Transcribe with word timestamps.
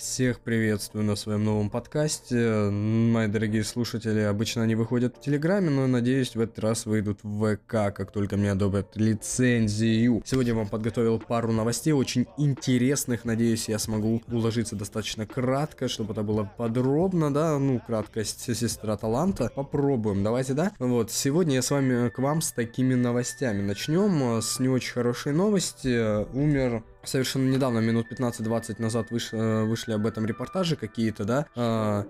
Всех 0.00 0.40
приветствую 0.40 1.04
на 1.04 1.14
своем 1.14 1.44
новом 1.44 1.68
подкасте. 1.68 2.70
Мои 2.70 3.28
дорогие 3.28 3.62
слушатели, 3.62 4.20
обычно 4.20 4.62
они 4.62 4.74
выходят 4.74 5.18
в 5.18 5.20
Телеграме, 5.20 5.68
но 5.68 5.86
надеюсь, 5.86 6.34
в 6.34 6.40
этот 6.40 6.58
раз 6.60 6.86
выйдут 6.86 7.18
в 7.22 7.56
ВК, 7.56 7.94
как 7.94 8.10
только 8.10 8.38
мне 8.38 8.52
одобрят 8.52 8.96
лицензию. 8.96 10.22
Сегодня 10.24 10.52
я 10.52 10.56
вам 10.56 10.68
подготовил 10.68 11.18
пару 11.18 11.52
новостей, 11.52 11.92
очень 11.92 12.26
интересных. 12.38 13.26
Надеюсь, 13.26 13.68
я 13.68 13.78
смогу 13.78 14.22
уложиться 14.28 14.74
достаточно 14.74 15.26
кратко, 15.26 15.86
чтобы 15.86 16.14
это 16.14 16.22
было 16.22 16.50
подробно, 16.56 17.32
да, 17.32 17.58
ну, 17.58 17.78
краткость 17.86 18.56
сестра 18.56 18.96
таланта. 18.96 19.52
Попробуем, 19.54 20.24
давайте, 20.24 20.54
да? 20.54 20.72
Вот, 20.78 21.10
сегодня 21.10 21.56
я 21.56 21.62
с 21.62 21.70
вами 21.70 22.08
к 22.08 22.18
вам 22.20 22.40
с 22.40 22.52
такими 22.52 22.94
новостями. 22.94 23.60
Начнем 23.60 24.40
с 24.40 24.58
не 24.60 24.68
очень 24.68 24.94
хорошей 24.94 25.34
новости. 25.34 26.24
Умер 26.34 26.84
совершенно 27.04 27.48
недавно, 27.48 27.78
минут 27.78 28.06
15-20 28.10 28.80
назад 28.80 29.10
выш, 29.10 29.30
э, 29.32 29.62
вышли 29.64 29.92
об 29.92 30.06
этом 30.06 30.26
репортажи 30.26 30.76
какие-то, 30.76 31.24
да, 31.24 31.46
э, 31.54 31.60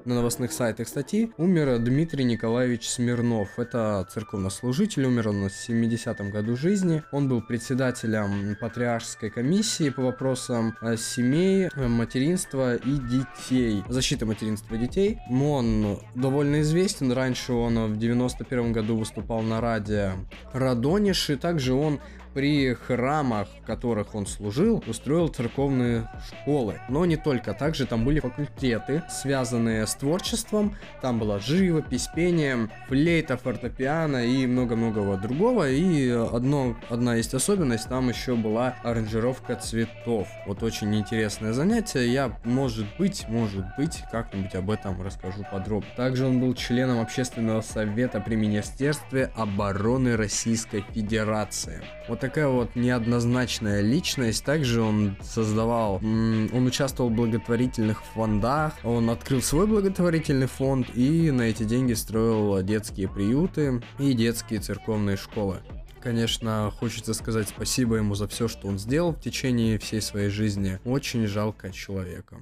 на 0.04 0.14
новостных 0.14 0.52
сайтах 0.52 0.88
статьи, 0.88 1.32
умер 1.36 1.78
Дмитрий 1.78 2.24
Николаевич 2.24 2.88
Смирнов. 2.88 3.58
Это 3.58 4.06
церковнослужитель, 4.12 5.06
умер 5.06 5.28
он 5.28 5.48
в 5.48 5.52
70-м 5.52 6.30
году 6.30 6.56
жизни. 6.56 7.02
Он 7.12 7.28
был 7.28 7.42
председателем 7.42 8.56
патриаршской 8.60 9.30
комиссии 9.30 9.90
по 9.90 10.02
вопросам 10.02 10.76
э, 10.80 10.96
семей, 10.96 11.68
материнства 11.76 12.76
и 12.76 12.98
детей, 12.98 13.82
защиты 13.88 14.26
материнства 14.26 14.74
и 14.74 14.78
детей. 14.78 15.18
Он 15.30 15.98
довольно 16.14 16.60
известен, 16.60 17.12
раньше 17.12 17.52
он 17.52 17.92
в 17.92 17.98
91 17.98 18.72
году 18.72 18.96
выступал 18.96 19.42
на 19.42 19.60
радио 19.60 20.12
Радониши, 20.52 21.36
также 21.36 21.74
он 21.74 22.00
при 22.34 22.74
храмах, 22.74 23.48
в 23.60 23.66
которых 23.66 24.14
он 24.14 24.26
служил, 24.26 24.82
устроил 24.86 25.28
церковные 25.28 26.08
школы. 26.26 26.80
Но 26.88 27.04
не 27.04 27.16
только, 27.16 27.54
также 27.54 27.86
там 27.86 28.04
были 28.04 28.20
факультеты, 28.20 29.02
связанные 29.08 29.86
с 29.86 29.94
творчеством. 29.94 30.76
Там 31.02 31.18
была 31.18 31.38
живопись, 31.38 32.08
пение, 32.14 32.68
флейта, 32.88 33.36
фортепиано 33.36 34.24
и 34.24 34.46
много-много 34.46 35.16
другого. 35.16 35.70
И 35.70 36.10
одно, 36.10 36.76
одна 36.88 37.16
есть 37.16 37.34
особенность, 37.34 37.88
там 37.88 38.08
еще 38.08 38.36
была 38.36 38.74
аранжировка 38.82 39.56
цветов. 39.56 40.28
Вот 40.46 40.62
очень 40.62 40.94
интересное 40.94 41.52
занятие. 41.52 42.12
Я, 42.12 42.38
может 42.44 42.86
быть, 42.98 43.26
может 43.28 43.64
быть, 43.76 44.02
как-нибудь 44.10 44.54
об 44.54 44.70
этом 44.70 45.00
расскажу 45.02 45.44
подробно. 45.50 45.88
Также 45.96 46.26
он 46.26 46.40
был 46.40 46.54
членом 46.54 47.00
общественного 47.00 47.60
совета 47.60 48.20
при 48.20 48.36
Министерстве 48.36 49.30
обороны 49.36 50.16
Российской 50.16 50.84
Федерации. 50.92 51.82
Вот 52.08 52.19
такая 52.20 52.48
вот 52.48 52.76
неоднозначная 52.76 53.80
личность. 53.80 54.44
Также 54.44 54.82
он 54.82 55.16
создавал, 55.22 55.96
он 55.96 56.66
участвовал 56.66 57.10
в 57.10 57.14
благотворительных 57.14 58.04
фондах, 58.04 58.74
он 58.84 59.10
открыл 59.10 59.42
свой 59.42 59.66
благотворительный 59.66 60.46
фонд 60.46 60.88
и 60.94 61.30
на 61.30 61.42
эти 61.42 61.64
деньги 61.64 61.94
строил 61.94 62.62
детские 62.62 63.08
приюты 63.08 63.82
и 63.98 64.12
детские 64.12 64.60
церковные 64.60 65.16
школы. 65.16 65.58
Конечно, 66.00 66.72
хочется 66.78 67.12
сказать 67.12 67.48
спасибо 67.48 67.96
ему 67.96 68.14
за 68.14 68.26
все, 68.26 68.48
что 68.48 68.68
он 68.68 68.78
сделал 68.78 69.12
в 69.12 69.20
течение 69.20 69.78
всей 69.78 70.00
своей 70.00 70.30
жизни. 70.30 70.78
Очень 70.84 71.26
жалко 71.26 71.70
человека. 71.72 72.38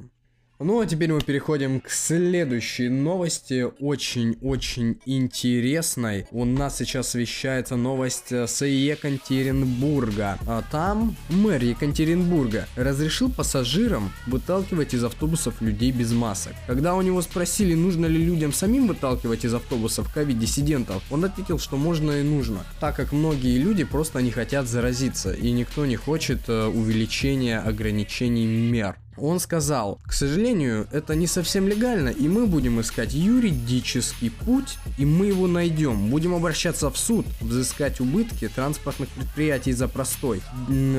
Ну 0.60 0.80
а 0.80 0.86
теперь 0.86 1.12
мы 1.12 1.20
переходим 1.20 1.80
к 1.80 1.88
следующей 1.88 2.88
новости, 2.88 3.64
очень-очень 3.78 4.98
интересной. 5.06 6.26
У 6.32 6.44
нас 6.44 6.78
сейчас 6.78 7.14
вещается 7.14 7.76
новость 7.76 8.32
с 8.32 8.66
Екатеринбурга. 8.66 10.36
А 10.48 10.64
там 10.68 11.14
мэр 11.28 11.62
Екатеринбурга 11.62 12.66
разрешил 12.74 13.30
пассажирам 13.30 14.10
выталкивать 14.26 14.94
из 14.94 15.04
автобусов 15.04 15.62
людей 15.62 15.92
без 15.92 16.10
масок. 16.10 16.54
Когда 16.66 16.96
у 16.96 17.02
него 17.02 17.22
спросили, 17.22 17.74
нужно 17.74 18.06
ли 18.06 18.18
людям 18.18 18.52
самим 18.52 18.88
выталкивать 18.88 19.44
из 19.44 19.54
автобусов 19.54 20.12
ковид-диссидентов, 20.12 21.04
он 21.08 21.24
ответил, 21.24 21.60
что 21.60 21.76
можно 21.76 22.10
и 22.10 22.24
нужно, 22.24 22.64
так 22.80 22.96
как 22.96 23.12
многие 23.12 23.58
люди 23.58 23.84
просто 23.84 24.22
не 24.22 24.32
хотят 24.32 24.66
заразиться, 24.66 25.32
и 25.32 25.52
никто 25.52 25.86
не 25.86 25.94
хочет 25.94 26.48
э, 26.48 26.66
увеличения 26.66 27.60
ограничений 27.60 28.44
мер. 28.44 28.96
Он 29.20 29.40
сказал, 29.40 29.98
к 30.06 30.12
сожалению, 30.12 30.86
это 30.92 31.14
не 31.14 31.26
совсем 31.26 31.68
легально, 31.68 32.08
и 32.08 32.28
мы 32.28 32.46
будем 32.46 32.80
искать 32.80 33.14
юридический 33.14 34.30
путь, 34.30 34.78
и 34.96 35.04
мы 35.04 35.26
его 35.26 35.46
найдем. 35.46 36.10
Будем 36.10 36.34
обращаться 36.34 36.90
в 36.90 36.98
суд, 36.98 37.26
взыскать 37.40 38.00
убытки 38.00 38.48
транспортных 38.48 39.08
предприятий 39.10 39.72
за 39.72 39.88
простой. 39.88 40.40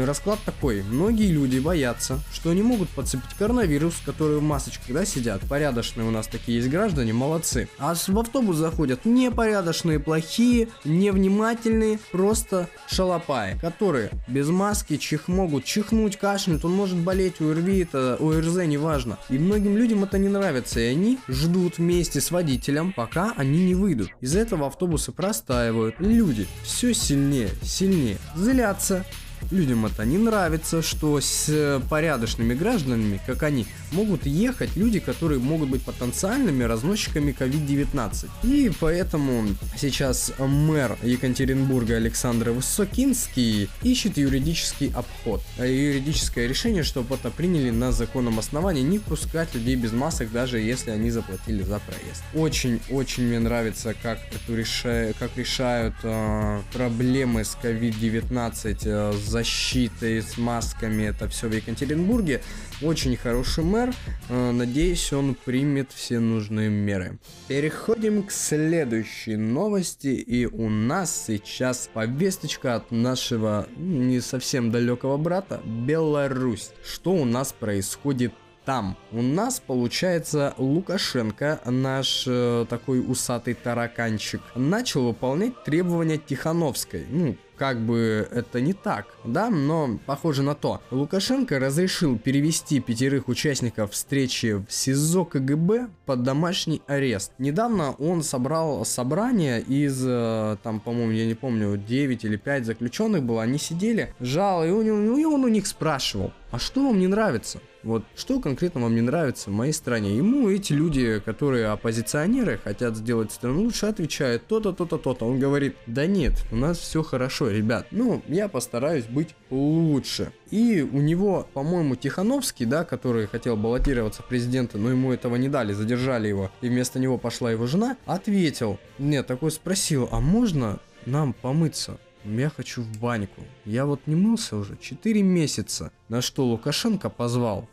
Расклад 0.05 0.39
такой. 0.45 0.83
Многие 0.83 1.31
люди 1.31 1.59
боятся, 1.59 2.19
что 2.33 2.51
они 2.51 2.61
могут 2.61 2.89
подцепить 2.89 3.33
коронавирус, 3.37 3.95
который 4.05 4.37
в 4.37 4.43
масочках 4.43 4.93
да, 4.93 5.05
сидят. 5.05 5.41
Порядочные 5.47 6.07
у 6.07 6.11
нас 6.11 6.27
такие 6.27 6.57
есть 6.57 6.69
граждане, 6.69 7.13
молодцы. 7.13 7.69
А 7.77 7.95
в 7.95 8.19
автобус 8.19 8.57
заходят 8.57 9.05
непорядочные, 9.05 9.99
плохие, 9.99 10.69
невнимательные, 10.83 11.99
просто 12.11 12.69
шалопаи, 12.87 13.57
которые 13.59 14.11
без 14.27 14.49
маски 14.49 14.97
чих 14.97 15.27
могут 15.27 15.65
чихнуть, 15.65 16.17
кашлянуть, 16.17 16.63
он 16.65 16.73
может 16.73 16.97
болеть, 16.97 17.41
УРВИ, 17.41 17.83
это 17.83 18.08
ОРЗ, 18.15 18.65
неважно. 18.67 19.17
И 19.29 19.37
многим 19.37 19.77
людям 19.77 20.03
это 20.03 20.17
не 20.17 20.29
нравится, 20.29 20.79
и 20.79 20.85
они 20.85 21.19
ждут 21.27 21.77
вместе 21.77 22.21
с 22.21 22.31
водителем, 22.31 22.93
пока 22.93 23.33
они 23.35 23.65
не 23.65 23.75
выйдут. 23.75 24.09
Из-за 24.21 24.39
этого 24.39 24.67
автобусы 24.67 25.11
простаивают. 25.11 25.95
Люди 25.99 26.47
все 26.63 26.93
сильнее, 26.93 27.49
сильнее 27.61 28.17
злятся, 28.35 29.05
Людям 29.51 29.85
это 29.85 30.05
не 30.05 30.17
нравится, 30.17 30.81
что 30.81 31.19
с 31.19 31.45
э, 31.49 31.79
порядочными 31.89 32.53
гражданами, 32.53 33.19
как 33.25 33.43
они, 33.43 33.65
могут 33.91 34.25
ехать 34.25 34.75
люди, 34.75 34.99
которые 34.99 35.39
могут 35.39 35.69
быть 35.69 35.81
потенциальными 35.81 36.63
разносчиками 36.63 37.35
COVID-19. 37.37 38.29
И 38.43 38.71
поэтому 38.79 39.47
сейчас 39.77 40.31
мэр 40.37 40.97
Екатеринбурга 41.01 41.95
Александр 41.95 42.51
Высокинский 42.51 43.69
ищет 43.81 44.17
юридический 44.17 44.91
обход. 44.95 45.41
А 45.57 45.65
юридическое 45.65 46.47
решение, 46.47 46.83
чтобы 46.83 47.15
это 47.15 47.31
приняли 47.31 47.69
на 47.69 47.91
законном 47.91 48.39
основании, 48.39 48.81
не 48.81 48.99
пускать 48.99 49.53
людей 49.55 49.75
без 49.75 49.91
масок, 49.91 50.31
даже 50.31 50.59
если 50.59 50.91
они 50.91 51.09
заплатили 51.09 51.63
за 51.63 51.79
проезд. 51.79 52.23
Очень-очень 52.33 53.23
мне 53.23 53.39
нравится, 53.39 53.95
как, 54.01 54.19
эту 54.33 54.55
реша... 54.55 55.13
как 55.19 55.35
решают 55.35 55.95
э, 56.03 56.61
проблемы 56.73 57.43
с 57.43 57.57
COVID-19 57.61 58.77
э, 58.85 59.13
защитой, 59.29 60.21
с 60.21 60.37
масками, 60.37 61.03
это 61.03 61.29
все 61.29 61.47
в 61.47 61.53
Екатеринбурге. 61.53 62.41
Очень 62.81 63.15
хороший 63.15 63.63
мэр, 63.63 63.93
э, 64.29 64.51
надеюсь, 64.51 65.13
он 65.13 65.35
примет 65.35 65.91
все 65.93 66.19
нужные 66.19 66.69
меры. 66.69 67.19
Переходим 67.47 68.23
к 68.23 68.31
следующей 68.31 69.35
новости, 69.35 70.07
и 70.07 70.45
у 70.45 70.69
нас 70.69 71.25
сейчас 71.27 71.89
повесточка 71.93 72.75
от 72.75 72.91
нашего 72.91 73.67
не 73.77 74.19
совсем 74.19 74.71
далекого 74.71 75.17
брата, 75.17 75.61
Беларусь. 75.63 76.71
Что 76.83 77.13
у 77.13 77.25
нас 77.25 77.53
происходит 77.53 78.33
там. 78.69 78.95
У 79.11 79.23
нас, 79.23 79.59
получается, 79.59 80.53
Лукашенко, 80.57 81.59
наш 81.65 82.25
э, 82.27 82.67
такой 82.69 82.99
усатый 82.99 83.55
тараканчик, 83.55 84.41
начал 84.53 85.07
выполнять 85.07 85.63
требования 85.63 86.19
Тихановской. 86.19 87.05
Ну, 87.09 87.35
как 87.59 87.81
бы 87.81 88.25
это 88.31 88.61
не 88.61 88.71
так, 88.71 89.05
да, 89.25 89.49
но 89.49 89.99
похоже 90.05 90.43
на 90.43 90.55
то. 90.55 90.81
Лукашенко 90.91 91.59
разрешил 91.59 92.17
перевести 92.17 92.79
пятерых 92.79 93.27
участников 93.27 93.91
встречи 93.91 94.53
в 94.53 94.71
СИЗО 94.71 95.25
КГБ 95.25 95.89
под 96.05 96.23
домашний 96.23 96.81
арест. 96.87 97.33
Недавно 97.37 97.91
он 97.91 98.23
собрал 98.23 98.85
собрание 98.85 99.61
из, 99.61 100.01
э, 100.07 100.55
там, 100.63 100.79
по-моему, 100.79 101.11
я 101.11 101.25
не 101.25 101.35
помню, 101.35 101.75
9 101.77 102.23
или 102.23 102.37
5 102.37 102.65
заключенных 102.65 103.23
было, 103.23 103.43
они 103.43 103.59
сидели, 103.59 104.13
жал, 104.21 104.63
и, 104.63 104.69
него, 104.69 105.17
и 105.17 105.25
он 105.25 105.43
у 105.43 105.49
них 105.49 105.67
спрашивал, 105.67 106.31
а 106.51 106.57
что 106.57 106.83
вам 106.87 106.99
не 106.99 107.07
нравится? 107.07 107.59
Вот 107.83 108.03
что 108.15 108.39
конкретно 108.39 108.81
вам 108.81 108.95
не 108.95 109.01
нравится 109.01 109.49
в 109.49 109.53
моей 109.53 109.71
стране? 109.71 110.17
Ему 110.17 110.49
эти 110.49 110.73
люди, 110.73 111.21
которые 111.23 111.67
оппозиционеры, 111.67 112.59
хотят 112.61 112.97
сделать 112.97 113.31
страну 113.31 113.63
лучше, 113.63 113.85
отвечают 113.85 114.47
то-то, 114.47 114.73
то-то, 114.73 114.97
то-то. 114.97 115.25
Он 115.25 115.39
говорит, 115.39 115.77
да 115.85 116.05
нет, 116.05 116.33
у 116.51 116.55
нас 116.55 116.77
все 116.77 117.03
хорошо, 117.03 117.48
ребят. 117.49 117.87
Ну, 117.91 118.21
я 118.27 118.47
постараюсь 118.47 119.05
быть 119.05 119.35
лучше. 119.49 120.31
И 120.51 120.81
у 120.81 120.99
него, 120.99 121.47
по-моему, 121.53 121.95
Тихановский, 121.95 122.65
да, 122.65 122.83
который 122.83 123.27
хотел 123.27 123.55
баллотироваться 123.55 124.23
президента, 124.23 124.77
но 124.77 124.89
ему 124.89 125.11
этого 125.11 125.35
не 125.35 125.49
дали, 125.49 125.73
задержали 125.73 126.27
его, 126.27 126.51
и 126.61 126.69
вместо 126.69 126.99
него 126.99 127.17
пошла 127.17 127.51
его 127.51 127.67
жена, 127.67 127.97
ответил, 128.05 128.79
нет, 128.97 129.27
такой 129.27 129.51
спросил, 129.51 130.09
а 130.11 130.19
можно 130.19 130.79
нам 131.05 131.33
помыться? 131.33 131.99
Я 132.25 132.49
хочу 132.49 132.81
в 132.81 132.99
баньку. 132.99 133.41
Я 133.65 133.85
вот 133.85 134.01
не 134.05 134.15
мылся 134.15 134.57
уже 134.57 134.77
4 134.77 135.23
месяца. 135.23 135.91
На 136.09 136.21
что 136.21 136.45
Лукашенко 136.45 137.09
позвал 137.09 137.67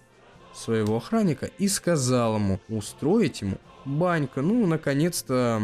своего 0.55 0.96
охранника 0.96 1.50
и 1.58 1.69
сказал 1.69 2.37
ему 2.37 2.61
устроить 2.69 3.43
ему 3.43 3.58
банька. 3.87 4.43
Ну, 4.43 4.67
наконец-то 4.67 5.61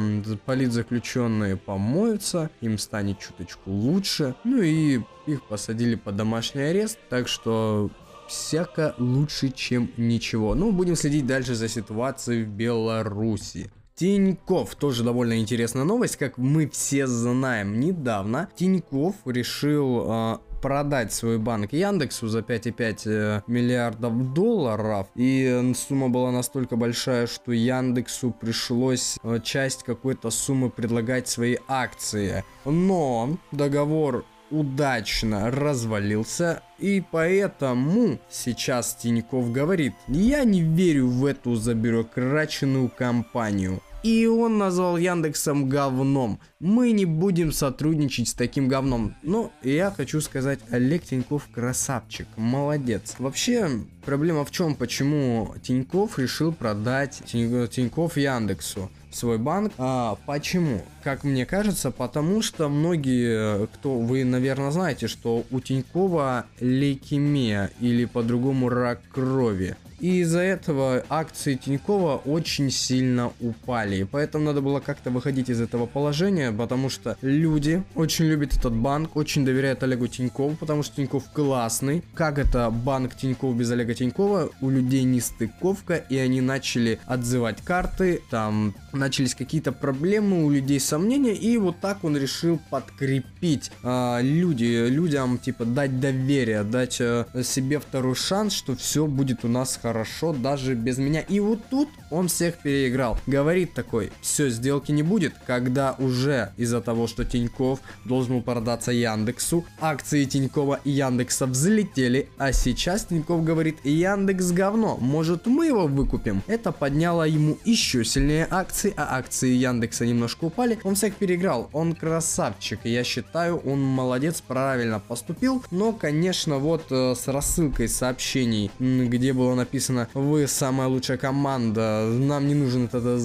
политзаключенные 0.47 1.57
помоются, 1.57 2.51
им 2.61 2.79
станет 2.79 3.19
чуточку 3.19 3.71
лучше. 3.71 4.35
Ну 4.45 4.63
и 4.63 5.01
их 5.27 5.43
посадили 5.45 5.97
под 5.97 6.17
домашний 6.17 6.63
арест, 6.63 6.99
так 7.09 7.29
что 7.29 7.91
всяко 8.29 8.95
лучше, 8.99 9.51
чем 9.51 9.91
ничего. 9.97 10.55
Ну, 10.55 10.73
будем 10.73 10.97
следить 10.97 11.27
дальше 11.27 11.55
за 11.55 11.69
ситуацией 11.69 12.45
в 12.45 12.49
Беларуси. 12.49 13.71
Тиньков, 13.95 14.75
тоже 14.75 15.05
довольно 15.05 15.39
интересная 15.39 15.85
новость, 15.85 16.17
как 16.17 16.39
мы 16.39 16.69
все 16.69 17.07
знаем, 17.07 17.79
недавно 17.79 18.49
Тиньков 18.57 19.15
решил 19.27 20.07
э, 20.11 20.39
продать 20.63 21.13
свой 21.13 21.39
банк 21.39 21.73
Яндексу 21.73 22.29
за 22.29 22.39
5,5 22.39 23.03
э, 23.05 23.43
миллиардов 23.47 24.33
долларов. 24.33 25.09
И 25.17 25.73
сумма 25.75 26.09
была 26.09 26.31
настолько 26.31 26.77
большая, 26.77 27.27
что 27.27 27.53
Яндексу 27.53 28.31
пришлось 28.31 29.19
э, 29.23 29.41
часть 29.43 29.83
какой-то 29.83 30.31
суммы 30.31 30.71
предлагать 30.71 31.29
свои 31.29 31.57
акции. 31.69 32.45
Но 32.65 33.37
договор 33.51 34.25
удачно 34.53 35.51
развалился, 35.51 36.63
и 36.79 37.03
поэтому 37.11 38.19
сейчас 38.31 38.95
Тиньков 38.95 39.51
говорит, 39.51 39.95
я 40.09 40.45
не 40.45 40.63
верю 40.63 41.09
в 41.09 41.25
эту 41.25 41.55
забюрокраченную 41.55 42.89
компанию. 42.89 43.81
И 44.03 44.27
он 44.27 44.59
назвал 44.59 44.97
Яндексом 44.97 45.69
говном. 45.69 46.41
Мы 46.59 46.91
не 46.93 47.05
будем 47.05 47.53
сотрудничать 47.53 48.29
с 48.29 48.35
таким 48.35 48.67
говном. 48.69 49.15
Но 49.23 49.53
я 49.63 49.91
хочу 49.91 50.21
сказать, 50.21 50.59
Олег 50.71 51.05
Тиньков 51.05 51.49
красавчик, 51.53 52.27
молодец. 52.37 53.15
Вообще, 53.19 53.69
проблема 54.05 54.45
в 54.45 54.51
чем, 54.51 54.75
почему 54.75 55.55
Тиньков 55.63 56.19
решил 56.19 56.53
продать 56.53 57.23
Тиньков 57.27 58.17
Яндексу 58.17 58.91
свой 59.13 59.39
банк. 59.39 59.73
А 59.79 60.17
почему? 60.27 60.83
Как 61.05 61.23
мне 61.23 61.47
кажется, 61.47 61.91
потому 61.91 62.43
что 62.43 62.69
многие, 62.69 63.67
кто 63.67 63.99
вы, 63.99 64.25
наверное, 64.25 64.71
знаете, 64.71 65.07
что 65.07 65.45
у 65.51 65.61
Тинькова 65.61 66.47
лейкемия 66.61 67.71
или 67.81 68.05
по-другому 68.05 68.69
рак 68.69 69.01
крови. 69.13 69.77
И 70.03 70.19
из-за 70.23 70.41
этого 70.41 71.05
акции 71.09 71.55
Тинькова 71.55 72.17
очень 72.25 72.73
сильно 72.73 73.33
упали. 73.41 73.99
И 73.99 74.05
поэтому 74.05 74.45
надо 74.45 74.61
было 74.61 74.81
как-то 74.81 75.11
выходить 75.11 75.49
из 75.49 75.61
этого 75.61 75.87
положения, 75.87 76.51
потому 76.51 76.91
что 76.91 77.17
люди 77.23 77.85
очень 77.95 78.25
любят 78.25 78.53
этот 78.53 78.75
банк, 78.75 79.15
очень 79.15 79.45
доверяют 79.45 79.85
Олегу 79.85 80.09
Тинькову, 80.09 80.57
потому 80.57 80.83
что 80.83 80.97
Тиньков 80.97 81.31
классный. 81.33 82.03
Как 82.15 82.41
это 82.41 82.69
банк 82.71 83.15
Тиньков 83.15 83.57
без 83.57 83.71
Олега 83.71 83.95
Тинькова? 83.95 84.51
У 84.61 84.71
людей 84.71 85.05
не 85.05 85.21
стыковка, 85.21 85.95
и 85.95 86.17
они 86.17 86.41
начали 86.41 86.99
отзывать 87.07 87.63
карты, 87.63 88.23
там 88.29 88.75
начались 88.93 89.37
какие-то 89.37 89.71
проблемы, 89.71 90.45
у 90.45 90.51
людей 90.51 90.81
сомнения, 90.81 91.35
и 91.35 91.57
вот 91.59 91.79
так 91.79 92.03
он 92.03 92.17
решил 92.17 92.59
подкрепить 92.71 93.71
э, 93.85 94.19
люди, 94.21 94.89
людям, 94.89 95.39
типа, 95.39 95.65
дать 95.65 96.01
доверие, 96.01 96.65
дать 96.65 97.01
э, 97.01 97.25
себе 97.45 97.79
второй 97.79 98.17
шанс, 98.17 98.53
что 98.53 98.75
все 98.75 99.07
будет 99.07 99.45
у 99.45 99.49
нас 99.49 99.79
хорошо 99.81 99.92
хорошо 99.93 100.33
даже 100.33 100.75
без 100.75 100.97
меня. 100.97 101.21
И 101.21 101.39
вот 101.39 101.61
тут 101.71 101.89
он 102.11 102.29
всех 102.29 102.57
переиграл. 102.59 103.19
Говорит 103.27 103.75
такой, 103.75 104.11
все, 104.23 104.49
сделки 104.49 104.91
не 104.91 105.03
будет, 105.03 105.35
когда 105.47 105.95
уже 105.99 106.53
из-за 106.57 106.81
того, 106.81 107.07
что 107.07 107.27
Тиньков 107.27 107.81
должен 108.07 108.37
был 108.37 108.43
продаться 108.43 108.91
Яндексу, 108.91 109.67
акции 109.81 110.25
Тинькова 110.25 110.81
и 110.85 110.91
Яндекса 110.91 111.47
взлетели, 111.47 112.31
а 112.39 112.53
сейчас 112.53 113.05
Тиньков 113.05 113.45
говорит, 113.45 113.85
Яндекс 113.85 114.53
говно, 114.53 114.97
может 114.99 115.47
мы 115.47 115.67
его 115.67 115.87
выкупим? 115.87 116.43
Это 116.47 116.73
подняло 116.73 117.25
ему 117.25 117.59
еще 117.65 118.03
сильнее 118.03 118.49
акции, 118.51 118.95
а 118.97 119.19
акции 119.19 119.53
Яндекса 119.53 120.07
немножко 120.07 120.47
упали. 120.47 120.79
Он 120.85 120.95
всех 120.95 121.17
переиграл, 121.17 121.69
он 121.75 121.95
красавчик, 121.95 122.81
я 122.85 123.05
считаю, 123.05 123.59
он 123.59 123.83
молодец, 123.83 124.41
правильно 124.41 125.01
поступил, 125.01 125.63
но, 125.71 125.93
конечно, 125.93 126.57
вот 126.57 126.85
э, 126.91 127.15
с 127.15 127.29
рассылкой 127.29 127.89
сообщений, 127.89 128.71
где 128.79 129.35
было 129.35 129.55
написано 129.55 129.82
написано 129.89 130.09
«Вы 130.15 130.47
самая 130.47 130.89
лучшая 130.89 131.19
команда, 131.19 132.09
нам 132.13 132.47
не 132.47 132.55
нужен 132.55 132.85
этот 132.85 133.21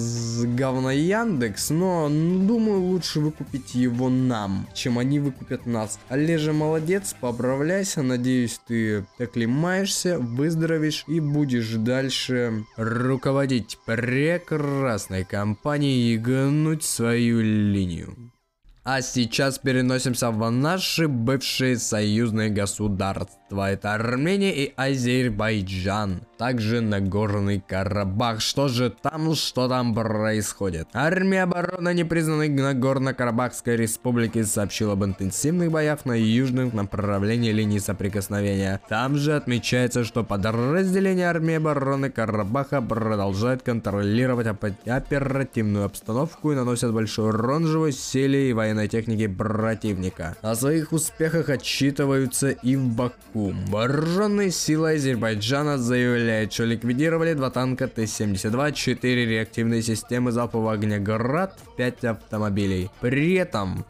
говно 0.56 0.90
Яндекс, 0.90 1.70
но 1.70 2.08
думаю 2.08 2.80
лучше 2.80 3.20
выкупить 3.20 3.74
его 3.74 4.08
нам, 4.08 4.66
чем 4.74 4.98
они 4.98 5.20
выкупят 5.20 5.66
нас». 5.66 5.98
Олежа 6.08 6.52
молодец, 6.52 7.14
поправляйся, 7.20 8.02
надеюсь 8.02 8.60
ты 8.66 9.06
оклемаешься, 9.18 10.18
выздоровеешь 10.18 11.04
и 11.06 11.20
будешь 11.20 11.70
дальше 11.74 12.64
руководить 12.76 13.78
прекрасной 13.86 15.24
компанией 15.24 16.14
и 16.14 16.18
гнуть 16.18 16.84
свою 16.84 17.40
линию. 17.40 18.32
А 18.84 19.02
сейчас 19.02 19.58
переносимся 19.58 20.30
в 20.30 20.50
наши 20.50 21.08
бывшие 21.08 21.76
союзные 21.76 22.48
государства. 22.48 23.37
Это 23.50 23.94
Армения 23.94 24.52
и 24.52 24.72
Азербайджан 24.76 26.22
также 26.38 26.80
Нагорный 26.80 27.60
Карабах. 27.66 28.40
Что 28.40 28.68
же 28.68 28.90
там, 28.90 29.34
что 29.34 29.68
там 29.68 29.94
происходит? 29.94 30.88
Армия 30.92 31.42
обороны 31.42 31.92
непризнанной 31.92 32.48
Нагорно-Карабахской 32.48 33.76
республики 33.76 34.44
сообщила 34.44 34.92
об 34.92 35.04
интенсивных 35.04 35.70
боях 35.70 36.04
на 36.04 36.12
южном 36.12 36.74
направлении 36.74 37.50
линии 37.50 37.78
соприкосновения. 37.78 38.80
Там 38.88 39.16
же 39.16 39.34
отмечается, 39.34 40.04
что 40.04 40.22
подразделения 40.22 41.28
армии 41.28 41.54
обороны 41.54 42.10
Карабаха 42.10 42.80
продолжают 42.80 43.62
контролировать 43.62 44.46
оперативную 44.86 45.86
обстановку 45.86 46.52
и 46.52 46.54
наносят 46.54 46.92
большой 46.92 47.30
урон 47.30 47.66
живой 47.66 47.92
силе 47.92 48.50
и 48.50 48.52
военной 48.52 48.86
технике 48.88 49.28
противника. 49.28 50.36
О 50.42 50.54
своих 50.54 50.92
успехах 50.92 51.48
отчитываются 51.48 52.50
и 52.50 52.76
в 52.76 52.94
Баку. 52.94 53.37
Вооруженные 53.68 54.50
силы 54.50 54.92
Азербайджана 54.94 55.78
заявляет, 55.78 56.52
что 56.52 56.64
ликвидировали 56.64 57.34
два 57.34 57.50
танка 57.50 57.86
Т-72, 57.86 58.72
4 58.72 59.26
реактивные 59.26 59.82
системы 59.82 60.32
залпового 60.32 60.72
огня 60.72 60.98
«Град», 60.98 61.58
5 61.76 62.04
автомобилей. 62.04 62.90
При 63.00 63.34
этом 63.34 63.84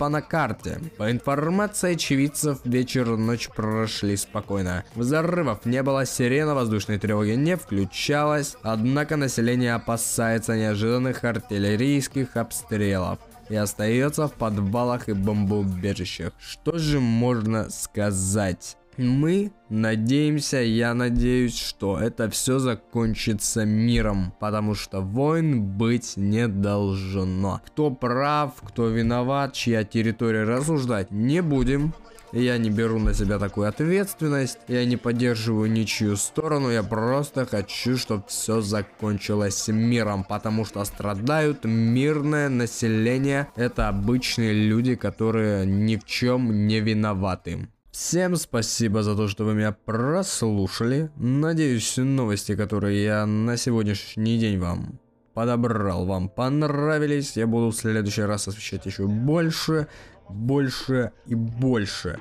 на 0.00 0.22
карте. 0.22 0.78
По 0.98 1.10
информации 1.10 1.94
очевидцев, 1.94 2.58
вечер 2.64 3.12
и 3.14 3.16
ночь 3.16 3.48
прошли 3.48 4.16
спокойно. 4.16 4.84
Взрывов 4.94 5.64
не 5.64 5.82
было, 5.82 6.04
сирена 6.04 6.54
воздушной 6.54 6.98
тревоги 6.98 7.30
не 7.30 7.56
включалась, 7.56 8.56
однако 8.62 9.16
население 9.16 9.74
опасается 9.74 10.56
неожиданных 10.56 11.24
артиллерийских 11.24 12.36
обстрелов 12.36 13.18
и 13.48 13.56
остается 13.56 14.28
в 14.28 14.32
подвалах 14.32 15.08
и 15.08 15.12
бомбоубежищах. 15.12 16.32
Что 16.38 16.78
же 16.78 17.00
можно 17.00 17.68
сказать? 17.70 18.76
Мы 19.00 19.50
надеемся, 19.70 20.58
я 20.58 20.92
надеюсь, 20.92 21.58
что 21.58 21.98
это 21.98 22.28
все 22.28 22.58
закончится 22.58 23.64
миром, 23.64 24.34
потому 24.38 24.74
что 24.74 25.00
войн 25.00 25.62
быть 25.62 26.18
не 26.18 26.46
должно. 26.48 27.62
Кто 27.64 27.90
прав, 27.90 28.52
кто 28.62 28.88
виноват, 28.88 29.54
чья 29.54 29.84
территория 29.84 30.44
рассуждать 30.44 31.10
не 31.10 31.40
будем. 31.40 31.94
Я 32.32 32.58
не 32.58 32.68
беру 32.68 32.98
на 32.98 33.14
себя 33.14 33.38
такую 33.38 33.68
ответственность, 33.68 34.58
я 34.68 34.84
не 34.84 34.98
поддерживаю 34.98 35.70
ничью 35.70 36.16
сторону, 36.16 36.70
я 36.70 36.82
просто 36.82 37.46
хочу, 37.46 37.96
чтобы 37.96 38.24
все 38.28 38.60
закончилось 38.60 39.66
миром, 39.68 40.24
потому 40.24 40.66
что 40.66 40.84
страдают 40.84 41.64
мирное 41.64 42.50
население, 42.50 43.48
это 43.56 43.88
обычные 43.88 44.52
люди, 44.52 44.94
которые 44.94 45.64
ни 45.64 45.96
в 45.96 46.04
чем 46.04 46.66
не 46.66 46.80
виноваты. 46.80 47.66
Всем 48.02 48.36
спасибо 48.36 49.02
за 49.02 49.14
то, 49.14 49.28
что 49.28 49.44
вы 49.44 49.52
меня 49.52 49.72
прослушали. 49.72 51.10
Надеюсь, 51.16 51.98
новости, 51.98 52.56
которые 52.56 53.04
я 53.04 53.26
на 53.26 53.58
сегодняшний 53.58 54.38
день 54.38 54.58
вам 54.58 54.98
подобрал, 55.34 56.06
вам 56.06 56.30
понравились. 56.30 57.36
Я 57.36 57.46
буду 57.46 57.68
в 57.68 57.76
следующий 57.76 58.22
раз 58.22 58.48
освещать 58.48 58.86
еще 58.86 59.06
больше, 59.06 59.86
больше 60.30 61.12
и 61.26 61.34
больше. 61.34 62.20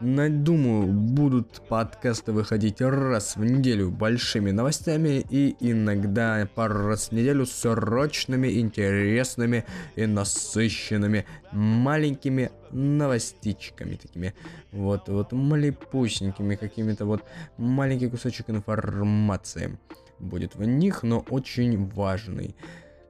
Думаю, 0.00 0.92
будут 0.92 1.60
подкасты 1.68 2.30
выходить 2.30 2.80
раз 2.80 3.34
в 3.34 3.44
неделю 3.44 3.90
большими 3.90 4.52
новостями 4.52 5.26
и 5.28 5.56
иногда 5.58 6.48
пару 6.54 6.86
раз 6.86 7.08
в 7.08 7.12
неделю 7.12 7.44
срочными, 7.46 8.60
интересными 8.60 9.64
и 9.96 10.06
насыщенными 10.06 11.26
маленькими 11.50 12.52
новостичками 12.70 13.96
такими. 13.96 14.34
Вот, 14.70 15.08
вот 15.08 15.32
малепусенькими 15.32 16.54
какими-то 16.54 17.04
вот 17.04 17.24
маленький 17.56 18.08
кусочек 18.08 18.50
информации 18.50 19.78
будет 20.20 20.54
в 20.54 20.62
них, 20.62 21.02
но 21.02 21.24
очень 21.28 21.88
важный. 21.90 22.54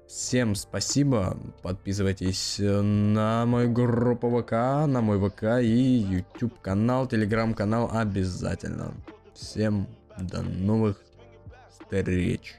Всем 0.09 0.55
спасибо, 0.55 1.37
подписывайтесь 1.61 2.59
э, 2.59 2.81
на 2.81 3.45
мою 3.45 3.71
группу 3.71 4.31
ВК, 4.41 4.53
на 4.87 5.03
мой 5.03 5.21
ВК 5.21 5.61
и 5.61 5.67
YouTube 5.69 6.59
канал, 6.63 7.07
Телеграм 7.07 7.53
канал 7.53 7.91
обязательно. 7.93 8.95
Всем 9.35 9.87
до 10.19 10.41
новых 10.41 10.99
встреч. 11.69 12.55